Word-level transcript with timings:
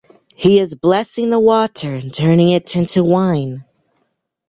He 0.35 0.57
is 0.57 0.73
blessing 0.73 1.29
the 1.29 1.39
water 1.39 1.93
and 1.93 2.11
turning 2.11 2.49
it 2.49 2.75
into 2.75 3.03
wine. 3.03 3.65